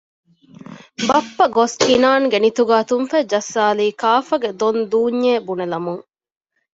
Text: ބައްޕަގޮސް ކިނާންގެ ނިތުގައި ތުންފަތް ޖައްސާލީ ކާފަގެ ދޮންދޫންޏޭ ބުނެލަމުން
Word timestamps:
ބައްޕަގޮސް 1.07 1.75
ކިނާންގެ 1.83 2.37
ނިތުގައި 2.43 2.85
ތުންފަތް 2.89 3.29
ޖައްސާލީ 3.31 3.87
ކާފަގެ 4.01 4.49
ދޮންދޫންޏޭ 4.59 5.33
ބުނެލަމުން 5.47 6.03